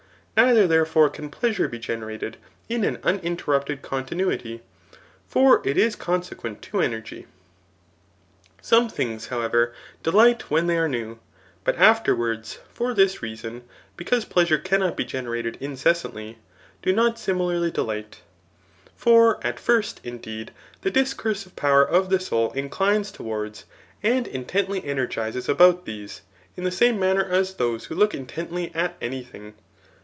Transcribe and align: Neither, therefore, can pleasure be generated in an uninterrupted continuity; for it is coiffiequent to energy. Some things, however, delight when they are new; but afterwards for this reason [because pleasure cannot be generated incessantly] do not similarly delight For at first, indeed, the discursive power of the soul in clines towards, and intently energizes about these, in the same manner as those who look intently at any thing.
Neither, 0.37 0.65
therefore, 0.65 1.07
can 1.11 1.29
pleasure 1.29 1.67
be 1.67 1.77
generated 1.77 2.37
in 2.67 2.83
an 2.83 2.97
uninterrupted 3.03 3.83
continuity; 3.83 4.63
for 5.27 5.61
it 5.63 5.77
is 5.77 5.95
coiffiequent 5.95 6.61
to 6.61 6.81
energy. 6.81 7.27
Some 8.59 8.89
things, 8.89 9.27
however, 9.27 9.71
delight 10.01 10.49
when 10.49 10.65
they 10.65 10.77
are 10.79 10.87
new; 10.87 11.19
but 11.63 11.75
afterwards 11.75 12.57
for 12.73 12.95
this 12.95 13.21
reason 13.21 13.63
[because 13.95 14.25
pleasure 14.25 14.57
cannot 14.57 14.97
be 14.97 15.05
generated 15.05 15.59
incessantly] 15.61 16.39
do 16.81 16.91
not 16.91 17.19
similarly 17.19 17.69
delight 17.69 18.21
For 18.95 19.45
at 19.45 19.59
first, 19.59 19.99
indeed, 20.03 20.49
the 20.81 20.89
discursive 20.89 21.55
power 21.55 21.87
of 21.87 22.09
the 22.09 22.19
soul 22.19 22.49
in 22.53 22.71
clines 22.71 23.13
towards, 23.13 23.65
and 24.01 24.25
intently 24.27 24.83
energizes 24.83 25.47
about 25.47 25.85
these, 25.85 26.21
in 26.57 26.63
the 26.63 26.71
same 26.71 26.99
manner 26.99 27.23
as 27.25 27.55
those 27.55 27.85
who 27.85 27.95
look 27.95 28.15
intently 28.15 28.71
at 28.73 28.95
any 28.99 29.23
thing. 29.23 29.53